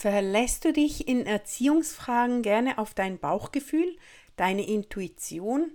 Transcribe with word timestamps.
Verlässt 0.00 0.64
du 0.64 0.72
dich 0.72 1.08
in 1.08 1.26
Erziehungsfragen 1.26 2.42
gerne 2.42 2.78
auf 2.78 2.94
dein 2.94 3.18
Bauchgefühl, 3.18 3.96
deine 4.36 4.64
Intuition 4.64 5.72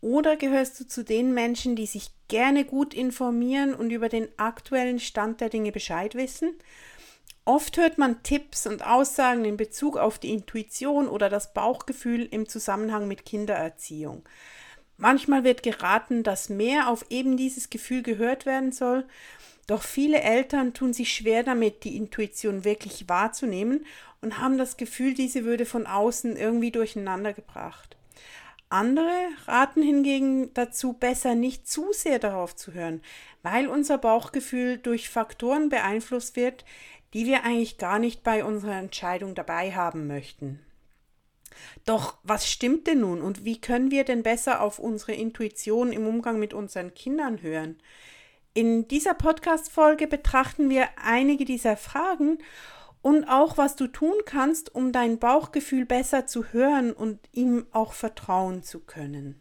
oder 0.00 0.34
gehörst 0.34 0.80
du 0.80 0.84
zu 0.88 1.04
den 1.04 1.32
Menschen, 1.32 1.76
die 1.76 1.86
sich 1.86 2.08
gerne 2.26 2.64
gut 2.64 2.92
informieren 2.92 3.72
und 3.72 3.92
über 3.92 4.08
den 4.08 4.26
aktuellen 4.36 4.98
Stand 4.98 5.40
der 5.40 5.48
Dinge 5.48 5.70
Bescheid 5.70 6.16
wissen? 6.16 6.56
Oft 7.44 7.76
hört 7.76 7.98
man 7.98 8.24
Tipps 8.24 8.66
und 8.66 8.84
Aussagen 8.84 9.44
in 9.44 9.56
Bezug 9.56 9.96
auf 9.96 10.18
die 10.18 10.32
Intuition 10.32 11.06
oder 11.06 11.28
das 11.28 11.54
Bauchgefühl 11.54 12.26
im 12.28 12.48
Zusammenhang 12.48 13.06
mit 13.06 13.24
Kindererziehung. 13.24 14.24
Manchmal 14.96 15.44
wird 15.44 15.62
geraten, 15.62 16.24
dass 16.24 16.48
mehr 16.48 16.88
auf 16.88 17.06
eben 17.10 17.36
dieses 17.36 17.70
Gefühl 17.70 18.02
gehört 18.02 18.44
werden 18.44 18.72
soll, 18.72 19.06
doch 19.66 19.82
viele 19.82 20.20
Eltern 20.20 20.74
tun 20.74 20.92
sich 20.92 21.12
schwer 21.12 21.42
damit, 21.42 21.84
die 21.84 21.96
Intuition 21.96 22.64
wirklich 22.64 23.08
wahrzunehmen 23.08 23.86
und 24.20 24.38
haben 24.38 24.58
das 24.58 24.76
Gefühl, 24.76 25.14
diese 25.14 25.44
würde 25.44 25.66
von 25.66 25.86
außen 25.86 26.36
irgendwie 26.36 26.70
durcheinander 26.70 27.32
gebracht. 27.32 27.96
Andere 28.68 29.12
raten 29.46 29.82
hingegen 29.82 30.54
dazu, 30.54 30.94
besser 30.94 31.34
nicht 31.34 31.68
zu 31.68 31.92
sehr 31.92 32.18
darauf 32.18 32.56
zu 32.56 32.72
hören, 32.72 33.02
weil 33.42 33.68
unser 33.68 33.98
Bauchgefühl 33.98 34.78
durch 34.78 35.10
Faktoren 35.10 35.68
beeinflusst 35.68 36.36
wird, 36.36 36.64
die 37.12 37.26
wir 37.26 37.44
eigentlich 37.44 37.76
gar 37.76 37.98
nicht 37.98 38.22
bei 38.22 38.44
unserer 38.44 38.78
Entscheidung 38.78 39.34
dabei 39.34 39.72
haben 39.72 40.06
möchten. 40.06 40.60
Doch 41.84 42.16
was 42.22 42.50
stimmt 42.50 42.86
denn 42.86 43.00
nun 43.00 43.20
und 43.20 43.44
wie 43.44 43.60
können 43.60 43.90
wir 43.90 44.04
denn 44.04 44.22
besser 44.22 44.62
auf 44.62 44.78
unsere 44.78 45.12
Intuition 45.12 45.92
im 45.92 46.06
Umgang 46.06 46.38
mit 46.38 46.54
unseren 46.54 46.94
Kindern 46.94 47.42
hören? 47.42 47.76
In 48.54 48.86
dieser 48.86 49.14
Podcast-Folge 49.14 50.06
betrachten 50.06 50.68
wir 50.68 50.86
einige 51.02 51.46
dieser 51.46 51.78
Fragen 51.78 52.36
und 53.00 53.24
auch, 53.24 53.56
was 53.56 53.76
du 53.76 53.86
tun 53.86 54.12
kannst, 54.26 54.74
um 54.74 54.92
dein 54.92 55.18
Bauchgefühl 55.18 55.86
besser 55.86 56.26
zu 56.26 56.52
hören 56.52 56.92
und 56.92 57.18
ihm 57.32 57.64
auch 57.72 57.94
vertrauen 57.94 58.62
zu 58.62 58.80
können. 58.80 59.38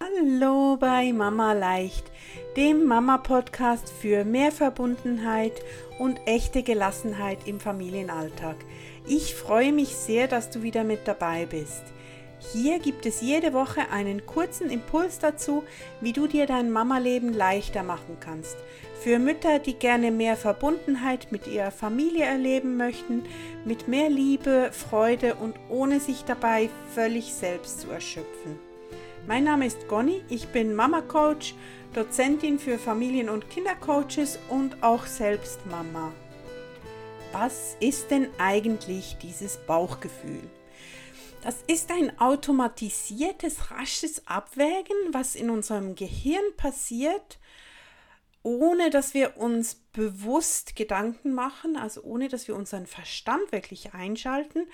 Hallo 0.00 0.76
bei 0.78 1.12
Mama 1.12 1.52
Leicht, 1.52 2.10
dem 2.56 2.86
Mama-Podcast 2.86 3.88
für 3.88 4.24
mehr 4.24 4.50
Verbundenheit 4.50 5.52
und 6.00 6.18
echte 6.26 6.64
Gelassenheit 6.64 7.46
im 7.46 7.60
Familienalltag. 7.60 8.56
Ich 9.06 9.36
freue 9.36 9.72
mich 9.72 9.94
sehr, 9.94 10.26
dass 10.26 10.50
du 10.50 10.64
wieder 10.64 10.82
mit 10.82 11.06
dabei 11.06 11.46
bist. 11.46 11.84
Hier 12.40 12.78
gibt 12.78 13.04
es 13.04 13.20
jede 13.20 13.52
Woche 13.52 13.90
einen 13.90 14.24
kurzen 14.24 14.70
Impuls 14.70 15.18
dazu, 15.18 15.62
wie 16.00 16.12
du 16.12 16.26
dir 16.26 16.46
dein 16.46 16.70
Mama-Leben 16.70 17.34
leichter 17.34 17.82
machen 17.82 18.16
kannst. 18.18 18.56
Für 19.02 19.18
Mütter, 19.18 19.58
die 19.58 19.74
gerne 19.74 20.10
mehr 20.10 20.36
Verbundenheit 20.36 21.32
mit 21.32 21.46
ihrer 21.46 21.70
Familie 21.70 22.24
erleben 22.24 22.76
möchten, 22.76 23.24
mit 23.64 23.88
mehr 23.88 24.08
Liebe, 24.08 24.70
Freude 24.72 25.34
und 25.34 25.54
ohne 25.68 26.00
sich 26.00 26.24
dabei 26.24 26.70
völlig 26.94 27.32
selbst 27.32 27.80
zu 27.80 27.90
erschöpfen. 27.90 28.58
Mein 29.26 29.44
Name 29.44 29.66
ist 29.66 29.86
Gonni, 29.86 30.22
ich 30.28 30.48
bin 30.48 30.74
Mama 30.74 31.02
Coach, 31.02 31.54
Dozentin 31.92 32.58
für 32.58 32.78
Familien- 32.78 33.28
und 33.28 33.50
Kindercoaches 33.50 34.38
und 34.48 34.82
auch 34.82 35.06
selbst 35.06 35.60
Mama. 35.66 36.12
Was 37.32 37.76
ist 37.80 38.10
denn 38.10 38.28
eigentlich 38.38 39.18
dieses 39.22 39.58
Bauchgefühl? 39.58 40.42
Das 41.42 41.62
ist 41.66 41.90
ein 41.90 42.18
automatisiertes, 42.20 43.70
rasches 43.70 44.26
Abwägen, 44.26 44.96
was 45.12 45.34
in 45.34 45.48
unserem 45.48 45.94
Gehirn 45.94 46.44
passiert, 46.58 47.38
ohne 48.42 48.90
dass 48.90 49.14
wir 49.14 49.38
uns 49.38 49.76
bewusst 49.92 50.76
Gedanken 50.76 51.32
machen, 51.32 51.76
also 51.76 52.02
ohne 52.02 52.28
dass 52.28 52.46
wir 52.46 52.56
unseren 52.56 52.86
Verstand 52.86 53.52
wirklich 53.52 53.94
einschalten. 53.94 54.66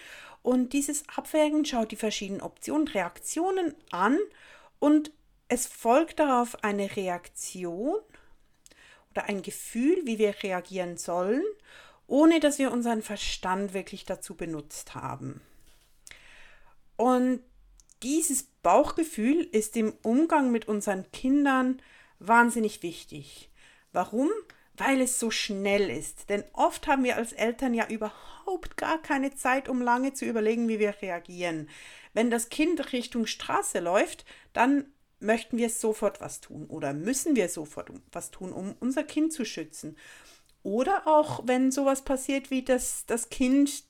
Und 0.43 0.73
dieses 0.73 1.05
Abwägen 1.09 1.65
schaut 1.65 1.93
die 1.93 1.97
verschiedenen 1.97 2.43
Optionen, 2.43 2.89
Reaktionen 2.89 3.75
an 3.93 4.19
und 4.81 5.13
es 5.49 5.69
folgt 5.69 6.19
darauf 6.19 6.65
eine 6.65 6.97
Reaktion 6.97 8.01
oder 9.13 9.25
ein 9.27 9.43
Gefühl, 9.43 10.01
wie 10.05 10.19
wir 10.19 10.35
reagieren 10.43 10.97
sollen, 10.97 11.45
ohne 12.09 12.41
dass 12.41 12.59
wir 12.59 12.73
unseren 12.73 13.03
Verstand 13.03 13.73
wirklich 13.73 14.05
dazu 14.05 14.35
benutzt 14.35 14.97
haben. 14.97 15.41
Und 16.97 17.41
dieses 18.03 18.45
Bauchgefühl 18.63 19.43
ist 19.43 19.77
im 19.77 19.95
Umgang 20.03 20.51
mit 20.51 20.69
unseren 20.69 21.11
Kindern 21.13 21.81
wahnsinnig 22.19 22.83
wichtig. 22.83 23.51
Warum? 23.93 24.31
Weil 24.75 25.01
es 25.01 25.19
so 25.19 25.31
schnell 25.31 25.91
ist. 25.91 26.29
Denn 26.29 26.45
oft 26.53 26.87
haben 26.87 27.05
wir 27.05 27.17
als 27.17 27.33
Eltern 27.33 27.73
ja 27.73 27.89
überhaupt 27.89 28.77
gar 28.77 29.01
keine 29.01 29.35
Zeit, 29.35 29.69
um 29.69 29.81
lange 29.81 30.13
zu 30.13 30.25
überlegen, 30.27 30.69
wie 30.69 30.79
wir 30.79 30.95
reagieren. 31.01 31.69
Wenn 32.13 32.31
das 32.31 32.49
Kind 32.51 32.93
Richtung 32.93 33.27
Straße 33.27 33.81
läuft, 33.81 34.25
dann 34.53 34.93
möchten 35.19 35.57
wir 35.57 35.71
sofort 35.71 36.21
was 36.21 36.41
tun 36.41 36.67
oder 36.67 36.93
müssen 36.93 37.37
wir 37.37 37.49
sofort 37.49 37.91
was 38.13 38.31
tun, 38.31 38.53
um 38.53 38.75
unser 38.81 39.05
Kind 39.05 39.33
zu 39.33 39.45
schützen. 39.47 39.97
Oder 40.63 41.07
auch, 41.07 41.47
wenn 41.47 41.71
sowas 41.71 42.03
passiert 42.03 42.51
wie 42.51 42.63
dass 42.63 43.07
das 43.07 43.31
Kind 43.31 43.85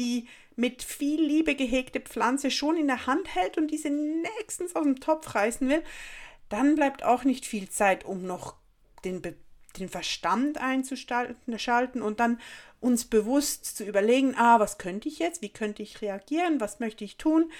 die 0.00 0.26
mit 0.56 0.82
viel 0.82 1.22
Liebe 1.22 1.54
gehegte 1.54 2.00
Pflanze 2.00 2.50
schon 2.50 2.76
in 2.76 2.86
der 2.86 3.06
Hand 3.06 3.34
hält 3.34 3.58
und 3.58 3.70
diese 3.70 3.90
nächstens 3.90 4.74
aus 4.74 4.84
dem 4.84 4.98
Topf 4.98 5.34
reißen 5.34 5.68
will, 5.68 5.82
dann 6.48 6.74
bleibt 6.74 7.04
auch 7.04 7.24
nicht 7.24 7.46
viel 7.46 7.68
Zeit, 7.68 8.04
um 8.04 8.26
noch 8.26 8.56
den, 9.04 9.22
den 9.78 9.88
Verstand 9.88 10.58
einzuschalten 10.58 12.02
und 12.02 12.18
dann 12.18 12.40
uns 12.80 13.04
bewusst 13.04 13.76
zu 13.76 13.84
überlegen, 13.84 14.34
ah, 14.36 14.58
was 14.58 14.78
könnte 14.78 15.08
ich 15.08 15.18
jetzt, 15.18 15.42
wie 15.42 15.50
könnte 15.50 15.82
ich 15.82 16.00
reagieren, 16.00 16.60
was 16.60 16.80
möchte 16.80 17.04
ich 17.04 17.18
tun. 17.18 17.52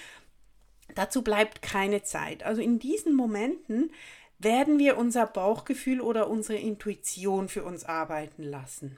Dazu 0.94 1.22
bleibt 1.22 1.62
keine 1.62 2.02
Zeit. 2.02 2.42
Also 2.42 2.62
in 2.62 2.78
diesen 2.78 3.14
Momenten 3.14 3.92
werden 4.40 4.78
wir 4.78 4.96
unser 4.96 5.26
Bauchgefühl 5.26 6.00
oder 6.00 6.28
unsere 6.28 6.58
Intuition 6.58 7.48
für 7.48 7.62
uns 7.62 7.84
arbeiten 7.84 8.42
lassen. 8.42 8.96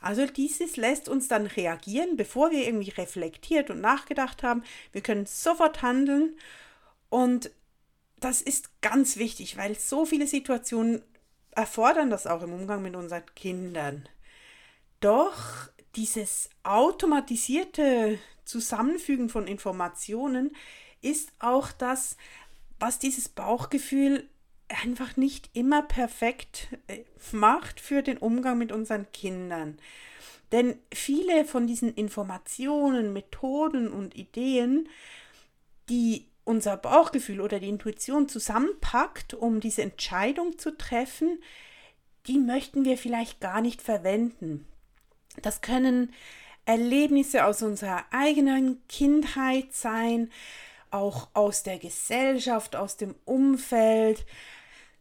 Also 0.00 0.24
dieses 0.26 0.76
lässt 0.76 1.08
uns 1.08 1.26
dann 1.26 1.46
reagieren, 1.46 2.16
bevor 2.16 2.52
wir 2.52 2.64
irgendwie 2.64 2.90
reflektiert 2.90 3.70
und 3.70 3.80
nachgedacht 3.80 4.44
haben. 4.44 4.62
Wir 4.92 5.02
können 5.02 5.26
sofort 5.26 5.82
handeln 5.82 6.36
und 7.10 7.50
das 8.20 8.40
ist 8.40 8.80
ganz 8.80 9.16
wichtig, 9.16 9.56
weil 9.56 9.78
so 9.78 10.06
viele 10.06 10.28
Situationen 10.28 11.02
erfordern 11.50 12.10
das 12.10 12.26
auch 12.26 12.42
im 12.42 12.52
Umgang 12.52 12.82
mit 12.82 12.94
unseren 12.94 13.26
Kindern. 13.34 14.08
Doch 15.00 15.68
dieses 15.96 16.50
automatisierte 16.62 18.18
Zusammenfügen 18.44 19.28
von 19.28 19.48
Informationen 19.48 20.54
ist 21.02 21.32
auch 21.40 21.72
das, 21.72 22.16
was 22.78 22.98
dieses 22.98 23.28
Bauchgefühl 23.28 24.28
einfach 24.68 25.16
nicht 25.16 25.50
immer 25.52 25.82
perfekt 25.82 26.68
äh, 26.86 27.04
macht 27.32 27.80
für 27.80 28.02
den 28.02 28.18
Umgang 28.18 28.58
mit 28.58 28.72
unseren 28.72 29.10
Kindern. 29.12 29.78
Denn 30.52 30.78
viele 30.92 31.44
von 31.44 31.66
diesen 31.66 31.94
Informationen, 31.94 33.12
Methoden 33.12 33.88
und 33.88 34.14
Ideen, 34.14 34.88
die 35.88 36.28
unser 36.44 36.76
Bauchgefühl 36.76 37.40
oder 37.40 37.58
die 37.58 37.68
Intuition 37.68 38.28
zusammenpackt, 38.28 39.34
um 39.34 39.60
diese 39.60 39.82
Entscheidung 39.82 40.58
zu 40.58 40.76
treffen, 40.76 41.42
die 42.26 42.38
möchten 42.38 42.84
wir 42.84 42.96
vielleicht 42.98 43.40
gar 43.40 43.60
nicht 43.60 43.82
verwenden. 43.82 44.66
Das 45.42 45.60
können 45.60 46.12
Erlebnisse 46.66 47.44
aus 47.44 47.62
unserer 47.62 48.04
eigenen 48.10 48.86
Kindheit 48.88 49.72
sein, 49.72 50.30
auch 50.94 51.28
aus 51.34 51.64
der 51.64 51.78
Gesellschaft, 51.78 52.76
aus 52.76 52.96
dem 52.96 53.14
Umfeld, 53.24 54.24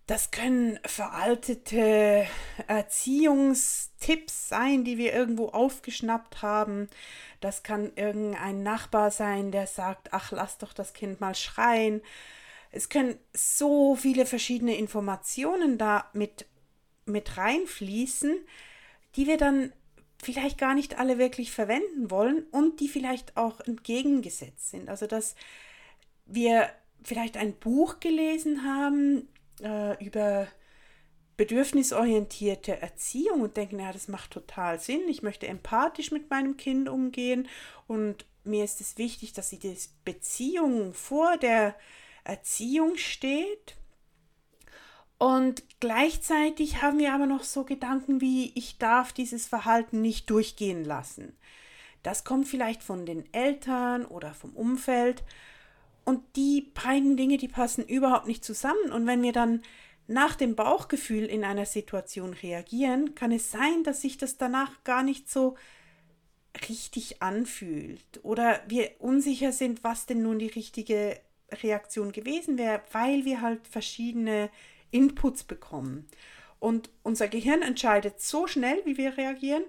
das 0.05 0.31
können 0.31 0.79
veraltete 0.85 2.27
Erziehungstipps 2.67 4.49
sein, 4.49 4.83
die 4.83 4.97
wir 4.97 5.13
irgendwo 5.13 5.47
aufgeschnappt 5.47 6.41
haben. 6.41 6.89
Das 7.39 7.63
kann 7.63 7.93
irgendein 7.95 8.63
Nachbar 8.63 9.11
sein, 9.11 9.51
der 9.51 9.65
sagt, 9.65 10.11
ach, 10.11 10.31
lass 10.33 10.57
doch 10.57 10.73
das 10.73 10.93
Kind 10.93 11.21
mal 11.21 11.35
schreien. 11.35 12.01
Es 12.71 12.89
können 12.89 13.17
so 13.33 13.95
viele 13.95 14.25
verschiedene 14.25 14.75
Informationen 14.75 15.77
da 15.77 16.09
mit, 16.11 16.47
mit 17.05 17.37
reinfließen, 17.37 18.35
die 19.15 19.27
wir 19.27 19.37
dann 19.37 19.71
vielleicht 20.21 20.57
gar 20.57 20.73
nicht 20.73 20.99
alle 20.99 21.17
wirklich 21.17 21.51
verwenden 21.51 22.11
wollen 22.11 22.43
und 22.51 22.81
die 22.81 22.89
vielleicht 22.89 23.37
auch 23.37 23.61
entgegengesetzt 23.61 24.69
sind. 24.69 24.89
Also 24.89 25.07
dass 25.07 25.35
wir 26.25 26.69
vielleicht 27.03 27.37
ein 27.37 27.53
Buch 27.53 27.99
gelesen 27.99 28.63
haben, 28.63 29.27
äh, 29.61 30.03
über 30.03 30.47
bedürfnisorientierte 31.35 32.81
Erziehung 32.81 33.41
und 33.41 33.57
denken, 33.57 33.79
ja, 33.79 33.91
das 33.91 34.07
macht 34.07 34.31
total 34.31 34.79
Sinn. 34.79 35.01
Ich 35.09 35.23
möchte 35.23 35.47
empathisch 35.47 36.11
mit 36.11 36.29
meinem 36.29 36.57
Kind 36.57 36.87
umgehen 36.89 37.47
und 37.87 38.25
mir 38.43 38.63
ist 38.63 38.81
es 38.81 38.97
wichtig, 38.97 39.33
dass 39.33 39.49
die 39.49 39.77
Beziehung 40.05 40.93
vor 40.93 41.37
der 41.37 41.75
Erziehung 42.23 42.97
steht. 42.97 43.75
Und 45.17 45.63
gleichzeitig 45.79 46.81
haben 46.81 46.99
wir 46.99 47.13
aber 47.13 47.25
noch 47.25 47.43
so 47.43 47.63
Gedanken 47.63 48.19
wie, 48.19 48.51
ich 48.55 48.77
darf 48.77 49.13
dieses 49.13 49.47
Verhalten 49.47 50.01
nicht 50.01 50.29
durchgehen 50.29 50.83
lassen. 50.83 51.37
Das 52.03 52.25
kommt 52.25 52.47
vielleicht 52.47 52.83
von 52.83 53.05
den 53.05 53.33
Eltern 53.33 54.05
oder 54.05 54.33
vom 54.33 54.51
Umfeld. 54.51 55.23
Und 56.05 56.21
die 56.35 56.71
beiden 56.73 57.17
Dinge, 57.17 57.37
die 57.37 57.47
passen 57.47 57.85
überhaupt 57.85 58.27
nicht 58.27 58.43
zusammen. 58.43 58.91
Und 58.91 59.07
wenn 59.07 59.21
wir 59.21 59.31
dann 59.31 59.61
nach 60.07 60.35
dem 60.35 60.55
Bauchgefühl 60.55 61.25
in 61.25 61.43
einer 61.43 61.65
Situation 61.65 62.33
reagieren, 62.33 63.15
kann 63.15 63.31
es 63.31 63.51
sein, 63.51 63.83
dass 63.83 64.01
sich 64.01 64.17
das 64.17 64.37
danach 64.37 64.83
gar 64.83 65.03
nicht 65.03 65.29
so 65.29 65.55
richtig 66.69 67.21
anfühlt 67.21 68.19
oder 68.21 68.61
wir 68.67 68.91
unsicher 68.99 69.51
sind, 69.51 69.83
was 69.83 70.05
denn 70.05 70.21
nun 70.21 70.39
die 70.39 70.47
richtige 70.47 71.19
Reaktion 71.51 72.11
gewesen 72.11 72.57
wäre, 72.57 72.81
weil 72.91 73.25
wir 73.25 73.41
halt 73.41 73.67
verschiedene 73.67 74.49
Inputs 74.91 75.43
bekommen. 75.43 76.07
Und 76.59 76.89
unser 77.01 77.27
Gehirn 77.27 77.61
entscheidet 77.61 78.21
so 78.21 78.47
schnell, 78.47 78.81
wie 78.85 78.97
wir 78.97 79.17
reagieren 79.17 79.63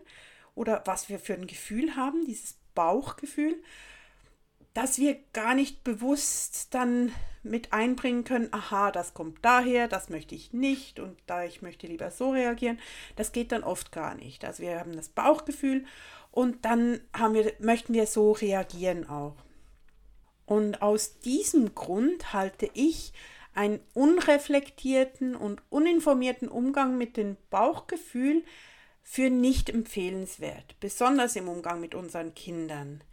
oder 0.54 0.82
was 0.86 1.08
wir 1.08 1.18
für 1.18 1.34
ein 1.34 1.46
Gefühl 1.46 1.96
haben, 1.96 2.24
dieses 2.24 2.58
Bauchgefühl, 2.74 3.62
dass 4.74 4.98
wir 4.98 5.16
gar 5.32 5.54
nicht 5.54 5.84
bewusst 5.84 6.74
dann 6.74 7.12
mit 7.44 7.72
einbringen 7.72 8.24
können, 8.24 8.48
aha, 8.52 8.90
das 8.90 9.14
kommt 9.14 9.38
daher, 9.42 9.86
das 9.86 10.08
möchte 10.08 10.34
ich 10.34 10.52
nicht 10.52 10.98
und 10.98 11.16
da 11.26 11.44
ich 11.44 11.62
möchte 11.62 11.86
lieber 11.86 12.10
so 12.10 12.30
reagieren. 12.30 12.80
Das 13.16 13.32
geht 13.32 13.52
dann 13.52 13.62
oft 13.62 13.92
gar 13.92 14.14
nicht. 14.14 14.44
Also 14.44 14.62
wir 14.62 14.80
haben 14.80 14.96
das 14.96 15.08
Bauchgefühl 15.08 15.84
und 16.32 16.64
dann 16.64 17.00
haben 17.12 17.34
wir, 17.34 17.52
möchten 17.60 17.94
wir 17.94 18.06
so 18.06 18.32
reagieren 18.32 19.08
auch. 19.08 19.36
Und 20.46 20.82
aus 20.82 21.20
diesem 21.20 21.74
Grund 21.74 22.32
halte 22.32 22.68
ich 22.74 23.12
einen 23.54 23.80
unreflektierten 23.94 25.36
und 25.36 25.62
uninformierten 25.70 26.48
Umgang 26.48 26.98
mit 26.98 27.16
dem 27.16 27.36
Bauchgefühl 27.50 28.42
für 29.02 29.30
nicht 29.30 29.70
empfehlenswert, 29.70 30.76
besonders 30.80 31.36
im 31.36 31.48
Umgang 31.48 31.80
mit 31.80 31.94
unseren 31.94 32.34
Kindern. 32.34 33.04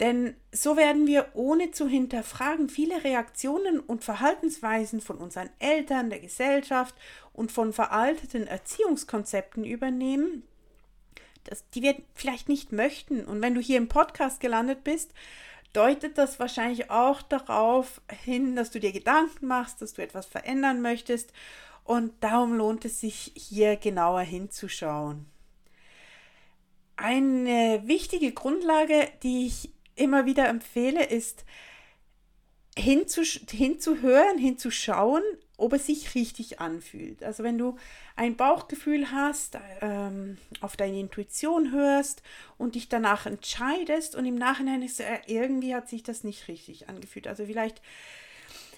Denn 0.00 0.34
so 0.50 0.78
werden 0.78 1.06
wir 1.06 1.28
ohne 1.34 1.72
zu 1.72 1.86
hinterfragen 1.86 2.70
viele 2.70 3.04
Reaktionen 3.04 3.80
und 3.80 4.02
Verhaltensweisen 4.02 5.02
von 5.02 5.18
unseren 5.18 5.50
Eltern, 5.58 6.08
der 6.08 6.20
Gesellschaft 6.20 6.94
und 7.34 7.52
von 7.52 7.74
veralteten 7.74 8.46
Erziehungskonzepten 8.46 9.62
übernehmen, 9.64 10.42
die 11.74 11.82
wir 11.82 11.96
vielleicht 12.14 12.48
nicht 12.48 12.72
möchten. 12.72 13.26
Und 13.26 13.42
wenn 13.42 13.54
du 13.54 13.60
hier 13.60 13.76
im 13.76 13.88
Podcast 13.88 14.40
gelandet 14.40 14.84
bist, 14.84 15.12
deutet 15.74 16.16
das 16.16 16.40
wahrscheinlich 16.40 16.90
auch 16.90 17.20
darauf 17.20 18.00
hin, 18.24 18.56
dass 18.56 18.70
du 18.70 18.80
dir 18.80 18.92
Gedanken 18.92 19.46
machst, 19.46 19.82
dass 19.82 19.92
du 19.92 20.02
etwas 20.02 20.24
verändern 20.24 20.80
möchtest. 20.80 21.30
Und 21.84 22.12
darum 22.20 22.56
lohnt 22.56 22.86
es 22.86 23.00
sich, 23.00 23.32
hier 23.34 23.76
genauer 23.76 24.22
hinzuschauen. 24.22 25.26
Eine 26.96 27.82
wichtige 27.84 28.32
Grundlage, 28.32 29.08
die 29.22 29.46
ich 29.46 29.70
immer 30.00 30.26
wieder 30.26 30.48
empfehle, 30.48 31.04
ist 31.04 31.44
hinzuhören, 32.76 34.38
hinzuschauen, 34.38 35.22
ob 35.56 35.74
es 35.74 35.86
sich 35.86 36.14
richtig 36.14 36.60
anfühlt. 36.60 37.22
Also 37.22 37.42
wenn 37.42 37.58
du 37.58 37.76
ein 38.16 38.36
Bauchgefühl 38.36 39.10
hast, 39.10 39.58
ähm, 39.80 40.38
auf 40.60 40.76
deine 40.76 40.98
Intuition 40.98 41.72
hörst 41.72 42.22
und 42.56 42.74
dich 42.74 42.88
danach 42.88 43.26
entscheidest 43.26 44.14
und 44.14 44.24
im 44.24 44.36
Nachhinein 44.36 44.82
ist 44.82 45.00
äh, 45.00 45.18
irgendwie 45.26 45.74
hat 45.74 45.88
sich 45.88 46.02
das 46.02 46.24
nicht 46.24 46.48
richtig 46.48 46.88
angefühlt. 46.88 47.26
Also 47.26 47.44
vielleicht 47.44 47.82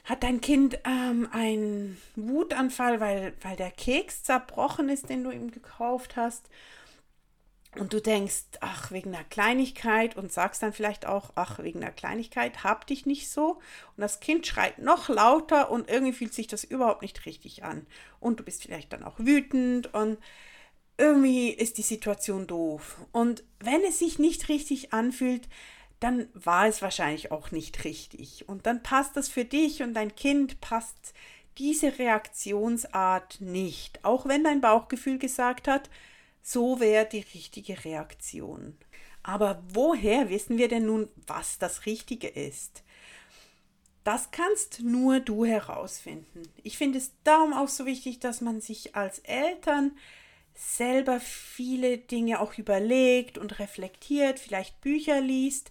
hat 0.05 0.25
dein 0.25 0.41
Kind 0.41 0.81
ähm, 0.85 1.29
einen 1.31 1.97
Wutanfall, 2.17 2.99
weil, 2.99 3.35
weil 3.43 3.57
der 3.57 3.71
Keks 3.71 4.25
zerbrochen 4.25 4.89
ist, 4.89 5.09
den 5.09 5.23
du 5.23 5.31
ihm 5.31 5.53
gekauft 5.53 6.17
hast 6.17 6.49
und 7.79 7.93
du 7.95 8.03
denkst, 8.03 8.45
ach, 8.61 8.91
wegen 8.91 9.15
einer 9.15 9.25
Kleinigkeit 9.25 10.17
und 10.17 10.31
sagst 10.31 10.63
dann 10.63 10.75
vielleicht 10.75 11.07
auch, 11.07 11.31
ach, 11.37 11.59
wegen 11.61 11.83
einer 11.83 11.93
Kleinigkeit, 11.93 12.65
hab 12.65 12.87
dich 12.87 13.07
nicht 13.07 13.31
so. 13.31 13.61
Und 13.97 14.01
das 14.03 14.21
Kind 14.21 14.47
schreit 14.47 14.79
noch 14.79 15.09
lauter 15.09 15.71
und 15.71 15.89
irgendwie 15.89 16.13
fühlt 16.13 16.35
sich 16.35 16.47
das 16.47 16.65
überhaupt 16.65 17.01
nicht 17.01 17.25
richtig 17.25 17.65
an. 17.65 17.87
Und 18.21 18.41
du 18.41 18.45
bist 18.45 18.63
vielleicht 18.63 18.93
dann 18.93 19.05
auch 19.05 19.19
wütend 19.19 19.93
und 19.95 20.19
irgendwie 20.99 21.49
ist 21.49 21.79
die 21.79 21.83
Situation 21.83 22.47
doof. 22.47 22.99
Und 23.11 23.43
wenn 23.61 23.83
es 23.85 23.99
sich 23.99 24.19
nicht 24.19 24.51
richtig 24.51 24.93
anfühlt, 24.93 25.49
dann 25.99 26.29
war 26.35 26.67
es 26.67 26.83
wahrscheinlich 26.83 27.31
auch 27.31 27.53
nicht 27.53 27.85
richtig. 27.85 28.49
Und 28.49 28.67
dann 28.67 28.83
passt 28.83 29.17
das 29.17 29.29
für 29.29 29.47
dich 29.47 29.83
und 29.83 29.95
dein 29.95 30.15
Kind 30.15 30.61
passt 30.61 31.15
diese 31.57 31.99
Reaktionsart 31.99 33.41
nicht. 33.41 34.05
Auch 34.05 34.27
wenn 34.27 34.45
dein 34.45 34.61
Bauchgefühl 34.61 35.19
gesagt 35.19 35.69
hat, 35.69 35.89
so 36.43 36.81
wäre 36.81 37.07
die 37.07 37.25
richtige 37.35 37.85
Reaktion. 37.85 38.77
Aber 39.23 39.63
woher 39.69 40.29
wissen 40.29 40.59
wir 40.59 40.69
denn 40.69 40.87
nun, 40.87 41.09
was 41.27 41.59
das 41.59 41.87
Richtige 41.87 42.29
ist? 42.29 42.83
Das 44.05 44.33
kannst 44.33 44.81
nur 44.81 45.21
du 45.21 45.45
herausfinden. 45.45 46.43
Ich 46.65 46.77
finde 46.77 46.99
es 46.99 47.13
darum 47.23 47.53
auch 47.53 47.69
so 47.69 47.87
wichtig, 47.87 48.19
dass 48.19 48.41
man 48.41 48.61
sich 48.61 48.97
als 48.97 49.21
Eltern 49.21 49.97
selber 50.55 51.21
viele 51.21 51.99
Dinge 51.99 52.41
auch 52.41 52.59
überlegt 52.59 53.39
und 53.39 53.59
reflektiert, 53.61 54.41
vielleicht 54.41 54.81
Bücher 54.81 55.21
liest 55.21 55.71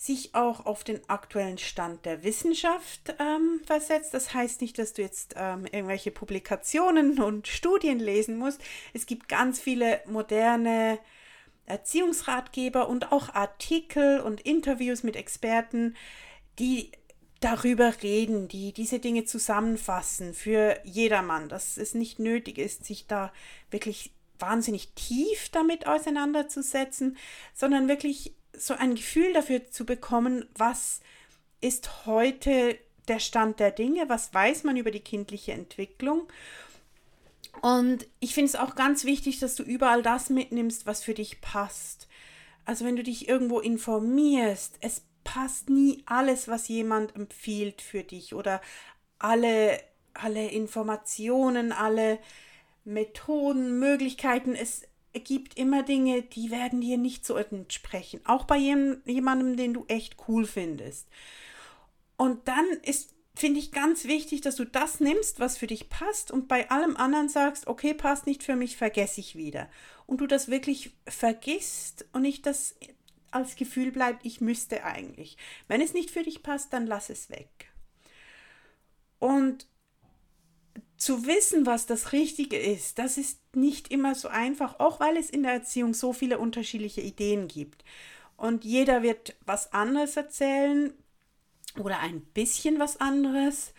sich 0.00 0.34
auch 0.34 0.64
auf 0.64 0.82
den 0.82 0.98
aktuellen 1.10 1.58
Stand 1.58 2.06
der 2.06 2.24
Wissenschaft 2.24 3.14
ähm, 3.18 3.60
versetzt. 3.66 4.14
Das 4.14 4.32
heißt 4.32 4.62
nicht, 4.62 4.78
dass 4.78 4.94
du 4.94 5.02
jetzt 5.02 5.34
ähm, 5.36 5.66
irgendwelche 5.66 6.10
Publikationen 6.10 7.20
und 7.20 7.46
Studien 7.46 7.98
lesen 7.98 8.38
musst. 8.38 8.62
Es 8.94 9.04
gibt 9.04 9.28
ganz 9.28 9.60
viele 9.60 10.00
moderne 10.06 10.98
Erziehungsratgeber 11.66 12.88
und 12.88 13.12
auch 13.12 13.34
Artikel 13.34 14.20
und 14.20 14.40
Interviews 14.40 15.02
mit 15.02 15.16
Experten, 15.16 15.94
die 16.58 16.92
darüber 17.40 17.92
reden, 18.02 18.48
die 18.48 18.72
diese 18.72 19.00
Dinge 19.00 19.26
zusammenfassen 19.26 20.32
für 20.32 20.80
jedermann, 20.82 21.50
dass 21.50 21.76
es 21.76 21.92
nicht 21.92 22.18
nötig 22.18 22.56
ist, 22.56 22.86
sich 22.86 23.06
da 23.06 23.34
wirklich 23.70 24.14
wahnsinnig 24.38 24.94
tief 24.94 25.50
damit 25.50 25.86
auseinanderzusetzen, 25.86 27.18
sondern 27.52 27.86
wirklich 27.86 28.34
so 28.60 28.74
ein 28.74 28.94
Gefühl 28.94 29.32
dafür 29.32 29.70
zu 29.70 29.86
bekommen, 29.86 30.48
was 30.56 31.00
ist 31.60 32.06
heute 32.06 32.78
der 33.08 33.18
Stand 33.18 33.58
der 33.58 33.70
Dinge, 33.70 34.08
was 34.08 34.32
weiß 34.32 34.64
man 34.64 34.76
über 34.76 34.90
die 34.90 35.00
kindliche 35.00 35.52
Entwicklung. 35.52 36.28
Und 37.62 38.06
ich 38.20 38.34
finde 38.34 38.50
es 38.50 38.56
auch 38.56 38.74
ganz 38.74 39.04
wichtig, 39.04 39.40
dass 39.40 39.56
du 39.56 39.62
überall 39.62 40.02
das 40.02 40.30
mitnimmst, 40.30 40.86
was 40.86 41.02
für 41.02 41.14
dich 41.14 41.40
passt. 41.40 42.08
Also 42.64 42.84
wenn 42.84 42.96
du 42.96 43.02
dich 43.02 43.28
irgendwo 43.28 43.58
informierst, 43.58 44.76
es 44.80 45.02
passt 45.24 45.68
nie 45.68 46.02
alles, 46.06 46.48
was 46.48 46.68
jemand 46.68 47.16
empfiehlt 47.16 47.82
für 47.82 48.02
dich 48.02 48.34
oder 48.34 48.60
alle, 49.18 49.80
alle 50.14 50.48
Informationen, 50.48 51.72
alle 51.72 52.18
Methoden, 52.84 53.78
Möglichkeiten. 53.78 54.54
Es, 54.54 54.82
gibt 55.12 55.58
immer 55.58 55.82
Dinge, 55.82 56.22
die 56.22 56.50
werden 56.50 56.80
dir 56.80 56.98
nicht 56.98 57.26
so 57.26 57.36
entsprechen. 57.36 58.20
Auch 58.24 58.44
bei 58.44 58.56
jemandem, 58.56 59.56
den 59.56 59.74
du 59.74 59.84
echt 59.88 60.16
cool 60.28 60.46
findest. 60.46 61.08
Und 62.16 62.46
dann 62.48 62.66
ist, 62.82 63.14
finde 63.34 63.58
ich, 63.58 63.72
ganz 63.72 64.04
wichtig, 64.04 64.40
dass 64.40 64.56
du 64.56 64.64
das 64.64 65.00
nimmst, 65.00 65.40
was 65.40 65.58
für 65.58 65.66
dich 65.66 65.88
passt 65.88 66.30
und 66.30 66.48
bei 66.48 66.70
allem 66.70 66.96
anderen 66.96 67.28
sagst, 67.28 67.66
okay, 67.66 67.94
passt 67.94 68.26
nicht 68.26 68.42
für 68.42 68.56
mich, 68.56 68.76
vergesse 68.76 69.20
ich 69.20 69.36
wieder. 69.36 69.68
Und 70.06 70.20
du 70.20 70.26
das 70.26 70.48
wirklich 70.48 70.92
vergisst 71.06 72.06
und 72.12 72.22
nicht 72.22 72.46
das 72.46 72.76
als 73.30 73.56
Gefühl 73.56 73.92
bleibt, 73.92 74.26
ich 74.26 74.40
müsste 74.40 74.84
eigentlich. 74.84 75.36
Wenn 75.68 75.80
es 75.80 75.94
nicht 75.94 76.10
für 76.10 76.22
dich 76.22 76.42
passt, 76.42 76.72
dann 76.72 76.86
lass 76.86 77.10
es 77.10 77.30
weg. 77.30 77.70
Und 79.18 79.66
zu 81.00 81.26
wissen, 81.26 81.64
was 81.64 81.86
das 81.86 82.12
Richtige 82.12 82.58
ist, 82.58 82.98
das 82.98 83.16
ist 83.16 83.40
nicht 83.56 83.90
immer 83.90 84.14
so 84.14 84.28
einfach, 84.28 84.78
auch 84.80 85.00
weil 85.00 85.16
es 85.16 85.30
in 85.30 85.42
der 85.42 85.52
Erziehung 85.52 85.94
so 85.94 86.12
viele 86.12 86.38
unterschiedliche 86.38 87.00
Ideen 87.00 87.48
gibt. 87.48 87.84
Und 88.36 88.64
jeder 88.66 89.02
wird 89.02 89.34
was 89.46 89.72
anderes 89.72 90.16
erzählen 90.18 90.92
oder 91.78 92.00
ein 92.00 92.20
bisschen 92.20 92.78
was 92.78 93.00
anderes. 93.00 93.72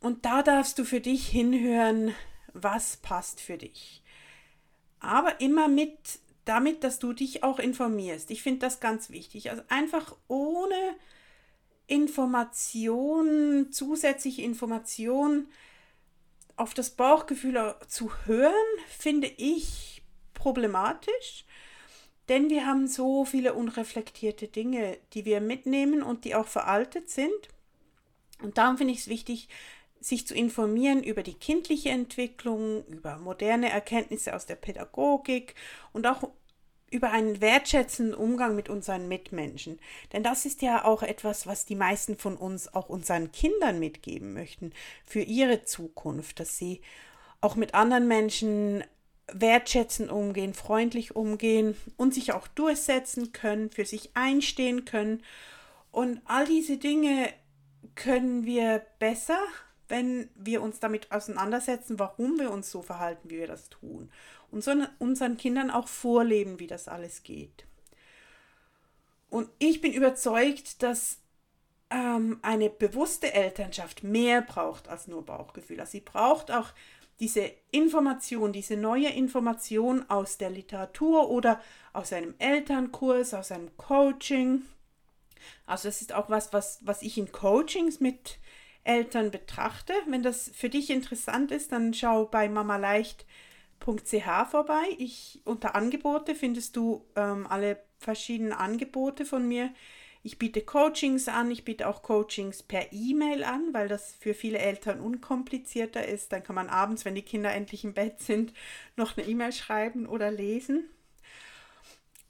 Und 0.00 0.24
da 0.24 0.42
darfst 0.42 0.80
du 0.80 0.84
für 0.84 1.00
dich 1.00 1.28
hinhören, 1.28 2.12
was 2.52 2.96
passt 2.96 3.40
für 3.40 3.56
dich. 3.56 4.02
Aber 4.98 5.40
immer 5.40 5.68
mit 5.68 5.96
damit, 6.44 6.82
dass 6.82 6.98
du 6.98 7.12
dich 7.12 7.44
auch 7.44 7.60
informierst. 7.60 8.32
Ich 8.32 8.42
finde 8.42 8.60
das 8.60 8.80
ganz 8.80 9.10
wichtig. 9.10 9.50
Also 9.50 9.62
einfach 9.68 10.16
ohne 10.26 10.96
Information, 11.86 13.68
zusätzliche 13.70 14.42
Information, 14.42 15.46
auf 16.62 16.74
das 16.74 16.90
Bauchgefühl 16.90 17.74
zu 17.88 18.10
hören, 18.24 18.52
finde 18.88 19.26
ich 19.26 20.02
problematisch, 20.32 21.44
denn 22.28 22.50
wir 22.50 22.66
haben 22.66 22.86
so 22.86 23.24
viele 23.24 23.54
unreflektierte 23.54 24.46
Dinge, 24.46 24.96
die 25.12 25.24
wir 25.24 25.40
mitnehmen 25.40 26.04
und 26.04 26.24
die 26.24 26.36
auch 26.36 26.46
veraltet 26.46 27.10
sind. 27.10 27.48
Und 28.40 28.58
darum 28.58 28.78
finde 28.78 28.92
ich 28.92 29.00
es 29.00 29.08
wichtig, 29.08 29.48
sich 30.00 30.24
zu 30.26 30.34
informieren 30.34 31.02
über 31.02 31.24
die 31.24 31.34
kindliche 31.34 31.90
Entwicklung, 31.90 32.84
über 32.86 33.18
moderne 33.18 33.70
Erkenntnisse 33.70 34.34
aus 34.34 34.46
der 34.46 34.56
Pädagogik 34.56 35.56
und 35.92 36.06
auch 36.06 36.30
über 36.92 37.10
einen 37.10 37.40
wertschätzenden 37.40 38.14
Umgang 38.14 38.54
mit 38.54 38.68
unseren 38.68 39.08
Mitmenschen. 39.08 39.80
Denn 40.12 40.22
das 40.22 40.44
ist 40.44 40.62
ja 40.62 40.84
auch 40.84 41.02
etwas, 41.02 41.46
was 41.46 41.64
die 41.64 41.74
meisten 41.74 42.16
von 42.16 42.36
uns 42.36 42.72
auch 42.72 42.88
unseren 42.88 43.32
Kindern 43.32 43.78
mitgeben 43.78 44.34
möchten 44.34 44.72
für 45.04 45.22
ihre 45.22 45.64
Zukunft, 45.64 46.38
dass 46.38 46.58
sie 46.58 46.82
auch 47.40 47.56
mit 47.56 47.74
anderen 47.74 48.06
Menschen 48.06 48.84
wertschätzend 49.32 50.10
umgehen, 50.10 50.52
freundlich 50.52 51.16
umgehen 51.16 51.76
und 51.96 52.12
sich 52.12 52.32
auch 52.32 52.46
durchsetzen 52.46 53.32
können, 53.32 53.70
für 53.70 53.86
sich 53.86 54.10
einstehen 54.14 54.84
können. 54.84 55.22
Und 55.90 56.20
all 56.26 56.46
diese 56.46 56.76
Dinge 56.76 57.28
können 57.94 58.44
wir 58.44 58.82
besser, 58.98 59.38
wenn 59.88 60.28
wir 60.34 60.62
uns 60.62 60.78
damit 60.78 61.10
auseinandersetzen, 61.10 61.98
warum 61.98 62.38
wir 62.38 62.50
uns 62.50 62.70
so 62.70 62.82
verhalten, 62.82 63.30
wie 63.30 63.38
wir 63.38 63.46
das 63.46 63.70
tun 63.70 64.10
und 64.52 64.66
unseren 64.98 65.36
Kindern 65.36 65.70
auch 65.70 65.88
vorleben, 65.88 66.60
wie 66.60 66.66
das 66.66 66.86
alles 66.86 67.22
geht. 67.22 67.64
Und 69.30 69.48
ich 69.58 69.80
bin 69.80 69.92
überzeugt, 69.92 70.82
dass 70.82 71.18
ähm, 71.90 72.38
eine 72.42 72.68
bewusste 72.68 73.32
Elternschaft 73.32 74.04
mehr 74.04 74.42
braucht 74.42 74.88
als 74.88 75.08
nur 75.08 75.24
Bauchgefühl. 75.24 75.80
Also 75.80 75.92
sie 75.92 76.00
braucht 76.00 76.50
auch 76.50 76.68
diese 77.18 77.50
Information, 77.70 78.52
diese 78.52 78.76
neue 78.76 79.08
Information 79.08 80.08
aus 80.10 80.36
der 80.36 80.50
Literatur 80.50 81.30
oder 81.30 81.60
aus 81.94 82.12
einem 82.12 82.34
Elternkurs, 82.38 83.32
aus 83.32 83.52
einem 83.52 83.74
Coaching. 83.78 84.62
Also 85.66 85.88
das 85.88 86.02
ist 86.02 86.12
auch 86.12 86.28
was, 86.28 86.52
was, 86.52 86.80
was 86.82 87.00
ich 87.00 87.16
in 87.16 87.32
Coachings 87.32 88.00
mit 88.00 88.38
Eltern 88.84 89.30
betrachte. 89.30 89.94
Wenn 90.08 90.22
das 90.22 90.50
für 90.54 90.68
dich 90.68 90.90
interessant 90.90 91.52
ist, 91.52 91.72
dann 91.72 91.94
schau 91.94 92.26
bei 92.26 92.48
Mama 92.48 92.76
Leicht 92.76 93.24
ch 93.82 94.22
vorbei. 94.50 94.82
Ich, 94.98 95.40
unter 95.44 95.74
Angebote 95.74 96.34
findest 96.34 96.76
du 96.76 97.04
ähm, 97.16 97.46
alle 97.48 97.82
verschiedenen 97.98 98.52
Angebote 98.52 99.24
von 99.24 99.46
mir. 99.46 99.70
Ich 100.24 100.38
biete 100.38 100.60
Coachings 100.60 101.26
an, 101.26 101.50
ich 101.50 101.64
biete 101.64 101.88
auch 101.88 102.02
Coachings 102.02 102.62
per 102.62 102.92
E-Mail 102.92 103.42
an, 103.42 103.74
weil 103.74 103.88
das 103.88 104.14
für 104.14 104.34
viele 104.34 104.58
Eltern 104.58 105.00
unkomplizierter 105.00 106.06
ist. 106.06 106.32
Dann 106.32 106.44
kann 106.44 106.54
man 106.54 106.68
abends, 106.68 107.04
wenn 107.04 107.16
die 107.16 107.22
Kinder 107.22 107.52
endlich 107.52 107.82
im 107.82 107.92
Bett 107.92 108.20
sind, 108.20 108.52
noch 108.96 109.16
eine 109.16 109.26
E-Mail 109.26 109.52
schreiben 109.52 110.06
oder 110.06 110.30
lesen. 110.30 110.88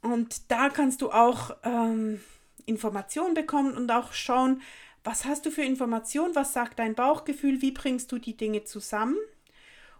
Und 0.00 0.50
da 0.50 0.71
kannst 0.71 1.02
du 1.02 1.11
auch 1.11 1.54
ähm, 1.64 2.21
Informationen 2.64 3.35
bekommen 3.35 3.76
und 3.76 3.90
auch 3.90 4.14
schauen, 4.14 4.62
was 5.04 5.26
hast 5.26 5.44
du 5.44 5.50
für 5.50 5.62
Informationen, 5.62 6.35
was 6.35 6.52
sagt 6.54 6.78
dein 6.78 6.94
Bauchgefühl, 6.94 7.61
wie 7.61 7.73
bringst 7.73 8.11
du 8.11 8.18
die 8.18 8.37
Dinge 8.37 8.64
zusammen 8.64 9.16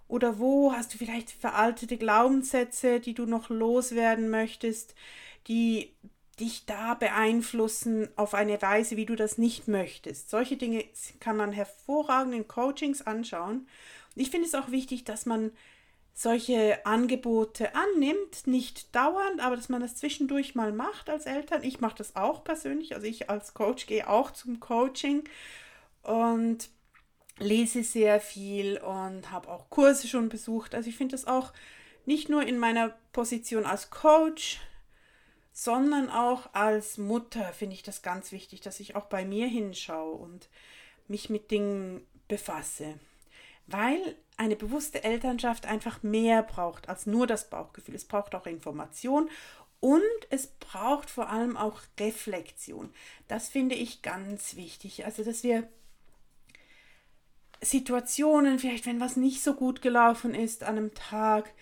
oder 0.09 0.38
wo 0.38 0.73
hast 0.73 0.92
du 0.92 0.99
vielleicht 0.99 1.30
veraltete 1.30 1.97
Glaubenssätze, 1.97 3.00
die 3.00 3.14
du 3.14 3.26
noch 3.26 3.49
loswerden 3.49 4.28
möchtest, 4.30 4.94
die 5.49 5.92
dich 6.40 6.66
da 6.66 6.94
beeinflussen 6.94 8.09
auf 8.16 8.35
eine 8.35 8.61
Weise, 8.62 8.97
wie 8.97 9.06
du 9.06 9.16
das 9.16 9.38
nicht 9.38 9.68
möchtest. 9.68 10.30
Solche 10.30 10.56
Dinge 10.56 10.85
kann 11.21 11.37
man 11.37 11.52
hervorragend 11.52 12.35
in 12.35 12.49
Coachings 12.49 13.02
anschauen. 13.02 13.68
Ich 14.14 14.30
finde 14.30 14.49
es 14.49 14.54
auch 14.54 14.71
wichtig, 14.71 15.04
dass 15.04 15.26
man 15.26 15.52
solche 16.14 16.85
Angebote 16.85 17.75
annimmt, 17.75 18.47
nicht 18.47 18.94
dauernd, 18.94 19.40
aber 19.40 19.56
dass 19.56 19.68
man 19.68 19.80
das 19.80 19.97
zwischendurch 19.97 20.54
mal 20.54 20.73
macht 20.73 21.09
als 21.09 21.26
Eltern. 21.26 21.62
Ich 21.64 21.80
mache 21.80 21.97
das 21.97 22.16
auch 22.16 22.44
persönlich, 22.44 22.94
also 22.94 23.06
ich 23.06 23.30
als 23.30 23.54
Coach 23.54 23.87
gehe 23.87 24.09
auch 24.09 24.30
zum 24.30 24.61
Coaching 24.61 25.25
und 26.02 26.68
lese 27.38 27.82
sehr 27.82 28.20
viel 28.20 28.78
und 28.78 29.30
habe 29.30 29.48
auch 29.48 29.70
Kurse 29.70 30.08
schon 30.08 30.28
besucht. 30.28 30.74
Also 30.74 30.88
ich 30.88 30.96
finde 30.96 31.12
das 31.12 31.26
auch 31.26 31.52
nicht 32.04 32.28
nur 32.28 32.42
in 32.42 32.58
meiner 32.58 32.90
Position 33.12 33.64
als 33.64 33.90
Coach, 33.90 34.60
sondern 35.52 36.10
auch 36.10 36.54
als 36.54 36.98
Mutter 36.98 37.52
finde 37.52 37.74
ich 37.74 37.82
das 37.82 38.02
ganz 38.02 38.32
wichtig, 38.32 38.60
dass 38.60 38.80
ich 38.80 38.96
auch 38.96 39.06
bei 39.06 39.24
mir 39.24 39.46
hinschaue 39.46 40.12
und 40.12 40.48
mich 41.08 41.30
mit 41.30 41.50
Dingen 41.50 42.06
befasse. 42.28 42.98
Weil 43.66 44.16
eine 44.36 44.56
bewusste 44.56 45.04
Elternschaft 45.04 45.66
einfach 45.66 46.02
mehr 46.02 46.42
braucht 46.42 46.88
als 46.88 47.06
nur 47.06 47.26
das 47.26 47.48
Bauchgefühl. 47.50 47.94
Es 47.94 48.06
braucht 48.06 48.34
auch 48.34 48.46
Information 48.46 49.28
und 49.80 50.00
es 50.30 50.46
braucht 50.46 51.10
vor 51.10 51.28
allem 51.28 51.56
auch 51.56 51.80
Reflexion. 52.00 52.92
Das 53.28 53.48
finde 53.48 53.74
ich 53.74 54.02
ganz 54.02 54.56
wichtig. 54.56 55.04
Also, 55.04 55.22
dass 55.22 55.42
wir 55.42 55.68
Situationen, 57.62 58.59
vielleicht 58.59 58.87
wenn 58.87 59.00
was 59.00 59.16
nicht 59.16 59.42
so 59.42 59.54
gut 59.54 59.83
gelaufen 59.83 60.35
ist 60.35 60.64
an 60.64 60.76
einem 60.76 60.95
Tag, 60.95 61.52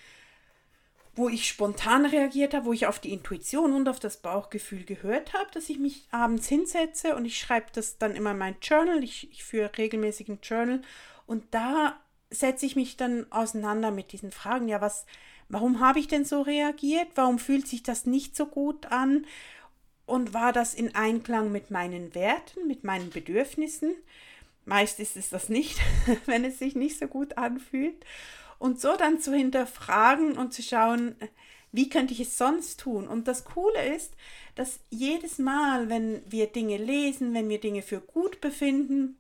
wo 1.15 1.29
ich 1.29 1.47
spontan 1.47 2.07
reagiert 2.07 2.55
habe, 2.55 2.65
wo 2.65 2.73
ich 2.73 2.87
auf 2.87 2.99
die 2.99 3.13
Intuition 3.13 3.75
und 3.75 3.89
auf 3.89 4.01
das 4.01 4.19
Bauchgefühl 4.19 4.85
gehört 4.85 5.35
habe, 5.35 5.51
dass 5.53 5.69
ich 5.69 5.79
mich 5.79 6.07
abends 6.11 6.49
hinsetze 6.49 7.15
und 7.15 7.25
ich 7.25 7.39
schreibe 7.39 7.67
das 7.75 7.99
dann 7.99 8.15
immer 8.15 8.31
in 8.31 8.39
mein 8.39 8.57
Journal. 8.63 9.05
Ich, 9.05 9.31
ich 9.31 9.45
führe 9.45 9.71
regelmäßig 9.77 10.29
ein 10.29 10.39
Journal 10.43 10.81
und 11.27 11.45
da 11.51 12.01
setze 12.31 12.65
ich 12.65 12.77
mich 12.77 12.97
dann 12.97 13.31
auseinander 13.31 13.91
mit 13.91 14.13
diesen 14.13 14.31
Fragen. 14.31 14.69
Ja, 14.69 14.81
was, 14.81 15.05
warum 15.49 15.81
habe 15.81 15.99
ich 15.99 16.09
denn 16.09 16.25
so 16.25 16.43
reagiert? 16.43 17.09
Warum 17.17 17.39
fühlt 17.39 17.67
sich 17.69 17.83
das 17.83 18.07
nicht 18.07 18.37
so 18.37 18.47
gut 18.47 18.87
an? 18.87 19.27
Und 20.07 20.33
war 20.33 20.53
das 20.53 20.75
in 20.75 20.95
Einklang 20.95 21.53
mit 21.53 21.71
meinen 21.71 22.15
Werten, 22.15 22.67
mit 22.67 22.85
meinen 22.85 23.11
Bedürfnissen? 23.11 23.95
Meist 24.71 25.01
ist 25.01 25.17
es 25.17 25.31
das 25.31 25.49
nicht, 25.49 25.81
wenn 26.27 26.45
es 26.45 26.61
sich 26.61 26.77
nicht 26.77 26.97
so 26.97 27.09
gut 27.09 27.37
anfühlt. 27.37 28.05
Und 28.61 28.81
so 28.81 28.97
dann 28.97 29.19
zu 29.19 29.35
hinterfragen 29.35 30.39
und 30.39 30.55
zu 30.55 30.63
schauen, 30.63 31.17
wie 31.73 31.89
könnte 31.89 32.15
ich 32.15 32.21
es 32.21 32.39
sonst 32.39 32.79
tun? 32.79 33.09
Und 33.09 33.27
das 33.27 33.45
Coole 33.45 33.95
ist, 33.97 34.15
dass 34.55 34.79
jedes 34.89 35.39
Mal, 35.39 35.89
wenn 35.89 36.23
wir 36.31 36.47
Dinge 36.47 36.77
lesen, 36.77 37.35
wenn 37.35 37.49
wir 37.49 37.59
Dinge 37.59 37.83
für 37.83 38.01
gut 38.01 38.41
befinden, 38.41 39.19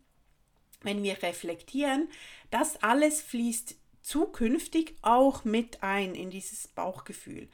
wenn 0.83 1.02
wir 1.02 1.21
reflektieren, 1.21 2.09
das 2.52 2.80
alles 2.85 3.21
fließt 3.21 3.75
zukünftig 4.02 4.95
auch 5.02 5.45
mit 5.45 5.83
ein 5.83 6.14
in 6.14 6.30
dieses 6.30 6.69
Bauchgefühl. 6.69 7.49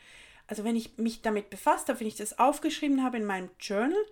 Also 0.47 0.65
wenn 0.65 0.77
ich 0.77 0.99
mich 0.99 1.23
damit 1.23 1.49
befasst 1.49 1.89
habe, 1.89 2.01
wenn 2.01 2.07
ich 2.09 2.17
das 2.17 2.39
aufgeschrieben 2.39 3.03
habe 3.03 3.17
in 3.17 3.25
meinem 3.25 3.49
Journal 3.59 4.05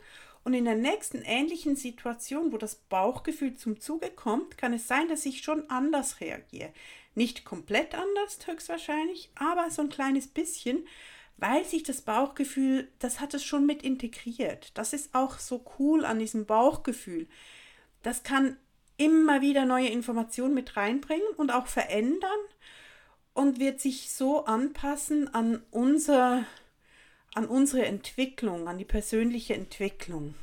und 0.44 0.52
in 0.52 0.66
der 0.66 0.76
nächsten 0.76 1.22
ähnlichen 1.22 1.74
Situation, 1.74 2.52
wo 2.52 2.58
das 2.58 2.74
Bauchgefühl 2.74 3.56
zum 3.56 3.80
Zuge 3.80 4.10
kommt, 4.10 4.58
kann 4.58 4.74
es 4.74 4.86
sein, 4.86 5.08
dass 5.08 5.24
ich 5.24 5.42
schon 5.42 5.68
anders 5.70 6.20
reagiere. 6.20 6.72
Nicht 7.14 7.44
komplett 7.44 7.94
anders, 7.94 8.38
höchstwahrscheinlich, 8.46 9.30
aber 9.36 9.70
so 9.70 9.82
ein 9.82 9.88
kleines 9.88 10.26
bisschen, 10.26 10.86
weil 11.38 11.64
sich 11.64 11.82
das 11.82 12.02
Bauchgefühl, 12.02 12.88
das 12.98 13.20
hat 13.20 13.32
es 13.34 13.42
schon 13.42 13.64
mit 13.66 13.82
integriert. 13.82 14.72
Das 14.74 14.92
ist 14.92 15.14
auch 15.14 15.38
so 15.38 15.64
cool 15.78 16.04
an 16.04 16.18
diesem 16.18 16.44
Bauchgefühl. 16.44 17.26
Das 18.02 18.22
kann 18.22 18.58
immer 18.96 19.40
wieder 19.40 19.64
neue 19.64 19.88
Informationen 19.88 20.54
mit 20.54 20.76
reinbringen 20.76 21.26
und 21.36 21.52
auch 21.52 21.66
verändern 21.66 22.30
und 23.32 23.58
wird 23.58 23.80
sich 23.80 24.12
so 24.12 24.44
anpassen 24.44 25.32
an 25.34 25.62
unser 25.70 26.44
an 27.34 27.46
unsere 27.46 27.84
Entwicklung, 27.84 28.68
an 28.68 28.78
die 28.78 28.84
persönliche 28.84 29.54
Entwicklung. 29.54 30.34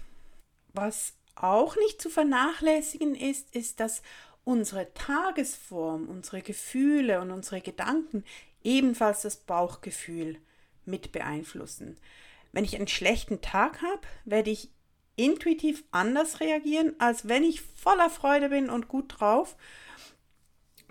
Was 0.74 1.14
auch 1.36 1.76
nicht 1.78 2.02
zu 2.02 2.10
vernachlässigen 2.10 3.16
ist, 3.16 3.56
ist, 3.56 3.80
dass 3.80 4.02
unsere 4.44 4.94
Tagesform, 4.94 6.08
unsere 6.10 6.42
Gefühle 6.42 7.22
und 7.22 7.32
unsere 7.32 7.62
Gedanken 7.62 8.24
ebenfalls 8.64 9.22
das 9.22 9.38
Bauchgefühl 9.38 10.38
mit 10.86 11.12
beeinflussen. 11.12 11.98
Wenn 12.52 12.66
ich 12.66 12.76
einen 12.76 12.88
schlechten 12.88 13.42
Tag 13.42 13.82
habe, 13.82 14.02
werde 14.26 14.52
ich 14.52 14.70
intuitiv 15.16 15.84
anders 15.92 16.40
reagieren, 16.40 16.96
als 17.00 17.28
wenn 17.28 17.44
ich 17.44 17.62
voller 17.62 18.10
Freude 18.10 18.50
bin 18.50 18.70
und 18.70 18.88
gut 18.88 19.20
drauf. 19.20 19.56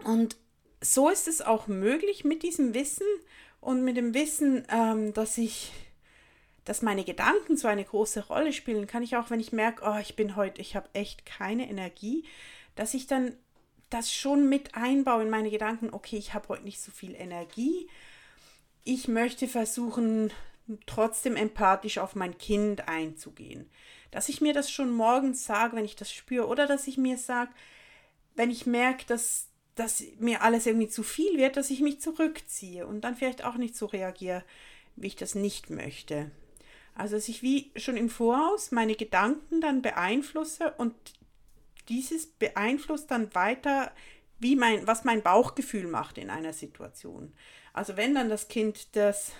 Und 0.05 0.37
so 0.81 1.11
ist 1.11 1.29
es 1.29 1.43
auch 1.43 1.67
möglich 1.67 2.25
mit 2.25 2.43
diesem 2.43 2.75
Wissen 2.75 3.07
und 3.61 3.85
mit 3.85 3.97
dem 3.97 4.15
Wissen, 4.15 4.67
ähm, 4.71 5.13
dass 5.13 5.37
ich 5.37 5.73
dass 6.65 6.83
meine 6.83 7.05
Gedanken 7.05 7.57
so 7.57 7.69
eine 7.69 7.85
große 7.85 8.27
Rolle 8.27 8.53
spielen, 8.53 8.87
kann 8.87 9.03
ich 9.03 9.17
auch, 9.17 9.31
wenn 9.31 9.41
ich 9.41 9.53
merke, 9.53 9.83
oh, 9.85 9.99
ich 10.01 10.17
bin 10.17 10.37
heute, 10.37 10.61
ich 10.61 10.77
habe 10.77 10.89
echt 10.93 11.27
keine 11.27 11.69
Energie, 11.69 12.25
dass 12.75 12.95
ich 12.95 13.07
dann 13.07 13.37
das 13.89 14.13
schon 14.13 14.49
mit 14.49 14.77
einbaue 14.77 15.23
in 15.23 15.31
meine 15.31 15.51
Gedanken, 15.51 15.91
okay, 15.93 16.17
ich 16.17 16.33
habe 16.33 16.49
heute 16.49 16.65
nicht 16.65 16.81
so 16.81 16.93
viel 16.93 17.15
Energie. 17.15 17.89
Ich 18.85 19.09
möchte 19.09 19.49
versuchen, 19.49 20.33
trotzdem 20.87 21.37
empathisch 21.37 21.99
auf 21.99 22.15
mein 22.15 22.39
Kind 22.39 22.89
einzugehen. 22.89 23.69
Dass 24.13 24.29
ich 24.29 24.41
mir 24.41 24.55
das 24.55 24.71
schon 24.71 24.91
morgens 24.91 25.45
sage, 25.45 25.77
wenn 25.77 25.85
ich 25.85 25.97
das 25.97 26.13
spüre, 26.13 26.47
oder 26.47 26.67
dass 26.67 26.87
ich 26.87 26.99
mir 26.99 27.19
sage, 27.19 27.51
wenn 28.37 28.51
ich 28.51 28.67
merke, 28.67 29.05
dass, 29.07 29.49
dass 29.75 30.03
mir 30.19 30.43
alles 30.43 30.67
irgendwie 30.67 30.89
zu 30.89 31.03
viel 31.03 31.37
wird, 31.37 31.57
dass 31.57 31.71
ich 31.71 31.81
mich 31.81 32.01
zurückziehe 32.01 32.87
und 32.87 33.03
dann 33.03 33.17
vielleicht 33.17 33.45
auch 33.45 33.57
nicht 33.57 33.77
so 33.77 33.87
reagiere, 33.87 34.45
wie 34.97 35.09
ich 35.09 35.17
das 35.17 35.35
nicht 35.35 35.71
möchte. 35.71 36.31
Also 37.01 37.17
dass 37.17 37.31
ich 37.31 37.43
wie 37.43 37.73
schon 37.77 37.97
im 37.97 38.11
Voraus 38.11 38.73
meine 38.73 38.95
Gedanken 38.95 39.63
dann 39.63 39.81
beeinflusse 39.81 40.75
und 40.77 40.95
dieses 41.89 42.27
beeinflusst 42.27 43.11
dann 43.11 43.35
weiter 43.35 43.91
wie 44.39 44.55
mein, 44.55 44.87
was 44.87 45.05
mein 45.05 45.23
Bauchgefühl 45.23 45.87
macht 45.87 46.19
in 46.19 46.29
einer 46.29 46.53
Situation. 46.53 47.33
Also 47.73 47.97
wenn 47.97 48.15
dann 48.15 48.29
das 48.29 48.49
Kind 48.49 48.95
das, 48.97 49.33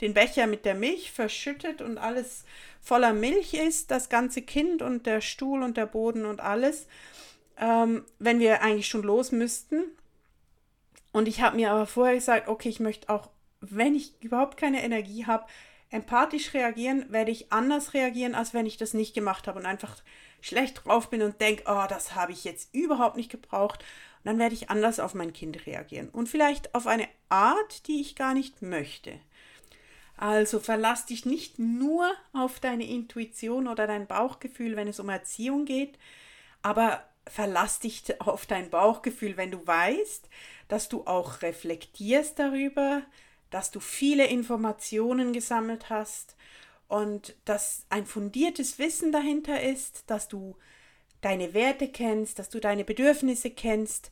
den 0.00 0.14
Becher 0.14 0.46
mit 0.46 0.64
der 0.64 0.76
Milch 0.76 1.10
verschüttet 1.10 1.82
und 1.82 1.98
alles 1.98 2.44
voller 2.80 3.12
Milch 3.12 3.54
ist, 3.54 3.90
das 3.90 4.08
ganze 4.08 4.42
Kind 4.42 4.80
und 4.80 5.04
der 5.04 5.20
Stuhl 5.20 5.64
und 5.64 5.76
der 5.76 5.86
Boden 5.86 6.24
und 6.24 6.40
alles, 6.40 6.86
ähm, 7.58 8.04
wenn 8.20 8.38
wir 8.38 8.62
eigentlich 8.62 8.86
schon 8.86 9.02
los 9.02 9.32
müssten. 9.32 9.82
Und 11.10 11.26
ich 11.26 11.40
habe 11.40 11.56
mir 11.56 11.72
aber 11.72 11.86
vorher 11.86 12.14
gesagt, 12.14 12.46
okay, 12.46 12.68
ich 12.68 12.78
möchte 12.78 13.08
auch, 13.08 13.30
wenn 13.60 13.96
ich 13.96 14.14
überhaupt 14.22 14.56
keine 14.56 14.84
Energie 14.84 15.26
habe, 15.26 15.46
empathisch 15.90 16.54
reagieren, 16.54 17.06
werde 17.10 17.30
ich 17.30 17.52
anders 17.52 17.94
reagieren, 17.94 18.34
als 18.34 18.54
wenn 18.54 18.66
ich 18.66 18.76
das 18.76 18.94
nicht 18.94 19.14
gemacht 19.14 19.46
habe 19.46 19.58
und 19.58 19.66
einfach 19.66 19.96
schlecht 20.40 20.84
drauf 20.84 21.10
bin 21.10 21.22
und 21.22 21.40
denke, 21.40 21.64
oh, 21.66 21.84
das 21.88 22.14
habe 22.14 22.32
ich 22.32 22.44
jetzt 22.44 22.74
überhaupt 22.74 23.16
nicht 23.16 23.30
gebraucht. 23.30 23.84
Und 24.22 24.26
dann 24.26 24.38
werde 24.38 24.54
ich 24.54 24.70
anders 24.70 25.00
auf 25.00 25.14
mein 25.14 25.32
Kind 25.32 25.66
reagieren 25.66 26.08
und 26.10 26.28
vielleicht 26.28 26.74
auf 26.74 26.86
eine 26.86 27.08
Art, 27.28 27.86
die 27.86 28.00
ich 28.00 28.16
gar 28.16 28.34
nicht 28.34 28.62
möchte. 28.62 29.18
Also 30.16 30.60
verlass 30.60 31.06
dich 31.06 31.24
nicht 31.24 31.58
nur 31.58 32.12
auf 32.34 32.60
deine 32.60 32.86
Intuition 32.86 33.66
oder 33.66 33.86
dein 33.86 34.06
Bauchgefühl, 34.06 34.76
wenn 34.76 34.88
es 34.88 35.00
um 35.00 35.08
Erziehung 35.08 35.64
geht, 35.64 35.98
aber 36.60 37.02
verlass 37.26 37.80
dich 37.80 38.02
auf 38.20 38.44
dein 38.44 38.68
Bauchgefühl, 38.68 39.38
wenn 39.38 39.50
du 39.50 39.66
weißt, 39.66 40.28
dass 40.68 40.90
du 40.90 41.06
auch 41.06 41.40
reflektierst 41.40 42.38
darüber, 42.38 43.02
dass 43.50 43.70
du 43.70 43.80
viele 43.80 44.26
Informationen 44.26 45.32
gesammelt 45.32 45.90
hast 45.90 46.36
und 46.88 47.36
dass 47.44 47.84
ein 47.88 48.06
fundiertes 48.06 48.78
Wissen 48.78 49.12
dahinter 49.12 49.62
ist, 49.62 50.04
dass 50.06 50.28
du 50.28 50.56
deine 51.20 51.54
Werte 51.54 51.88
kennst, 51.88 52.38
dass 52.38 52.48
du 52.48 52.60
deine 52.60 52.84
Bedürfnisse 52.84 53.50
kennst 53.50 54.10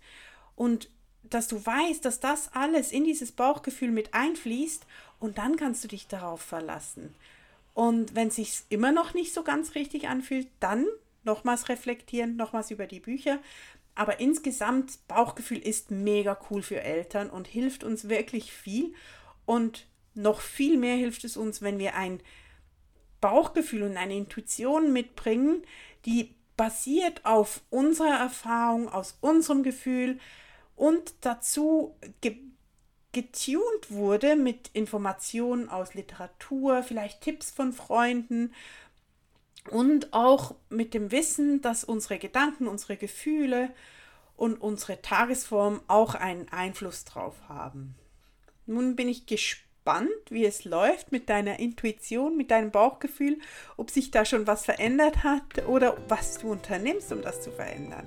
und 0.55 0.91
dass 1.23 1.49
du 1.49 1.65
weißt, 1.65 2.05
dass 2.05 2.21
das 2.21 2.53
alles 2.53 2.93
in 2.93 3.05
dieses 3.05 3.33
Bauchgefühl 3.33 3.91
mit 3.91 4.15
einfließt 4.15 4.87
und 5.19 5.39
dann 5.39 5.57
kannst 5.57 5.85
du 5.85 5.89
dich 5.89 6.07
darauf 6.07 6.41
verlassen. 6.41 7.15
Und 7.75 8.15
wenn 8.15 8.29
es 8.29 8.37
sich 8.37 8.63
immer 8.71 8.93
noch 8.93 9.15
nicht 9.15 9.33
so 9.33 9.43
ganz 9.43 9.75
richtig 9.75 10.09
anfühlt, 10.09 10.49
dann 10.61 10.87
nochmals 11.25 11.69
reflektieren, 11.69 12.37
nochmals 12.37 12.71
über 12.71 12.87
die 12.87 13.01
Bücher. 13.01 13.39
Aber 13.95 14.21
insgesamt, 14.21 14.99
Bauchgefühl 15.09 15.59
ist 15.59 15.91
mega 15.91 16.39
cool 16.51 16.63
für 16.63 16.81
Eltern 16.81 17.31
und 17.31 17.47
hilft 17.47 17.85
uns 17.85 18.09
wirklich 18.09 18.53
viel. 18.53 18.95
Und 19.49 19.87
noch 20.13 20.43
viel 20.43 20.77
mehr 20.77 20.97
hilft 20.97 21.25
es 21.25 21.39
uns, 21.39 21.63
wenn 21.63 21.79
wir 21.79 21.95
ein 21.95 22.21
Bauchgefühl 23.23 23.83
und 23.85 23.97
eine 23.97 24.15
Intuition 24.15 24.93
mitbringen, 24.93 25.63
die 26.05 26.35
basiert 26.59 27.25
auf 27.25 27.63
unserer 27.71 28.19
Erfahrung, 28.19 28.91
aus 28.91 29.17
unserem 29.23 29.63
Gefühl 29.63 30.19
und 30.77 31.15
dazu 31.23 31.97
getuned 33.13 33.91
wurde 33.91 34.37
mit 34.37 34.69
Informationen 34.75 35.71
aus 35.71 35.95
Literatur, 35.95 36.83
vielleicht 36.83 37.23
Tipps 37.23 37.51
von 37.51 37.73
Freunden 37.73 38.53
und 39.71 40.13
auch 40.13 40.57
mit 40.69 40.93
dem 40.93 41.11
Wissen, 41.11 41.63
dass 41.63 41.85
unsere 41.85 42.19
Gedanken, 42.19 42.69
unsere 42.69 42.99
Gefühle 42.99 43.71
und 44.37 44.61
unsere 44.61 45.01
Tagesform 45.01 45.81
auch 45.89 46.15
einen 46.15 46.51
Einfluss 46.51 47.07
drauf 47.07 47.35
haben. 47.49 47.95
Nun 48.69 48.97
bin 48.97 49.09
ich 49.09 49.25
gespannt, 49.25 50.11
wie 50.29 50.45
es 50.45 50.67
läuft 50.67 51.11
mit 51.11 51.31
deiner 51.31 51.59
Intuition, 51.59 52.37
mit 52.37 52.51
deinem 52.51 52.71
Bauchgefühl, 52.71 53.39
ob 53.79 53.91
sich 53.91 54.11
da 54.11 54.27
schon 54.27 54.47
was 54.47 54.67
verändert 54.67 55.25
hat 55.25 55.67
oder 55.67 55.97
was 56.09 56.37
du 56.39 56.53
unternimmst, 56.53 57.11
um 57.11 57.23
das 57.23 57.41
zu 57.41 57.51
verändern. 57.51 58.07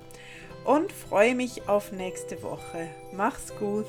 Und 0.63 0.91
freue 0.91 1.33
mich 1.33 1.67
auf 1.67 1.91
nächste 1.91 2.43
Woche. 2.43 2.87
Mach's 3.11 3.55
gut. 3.57 3.87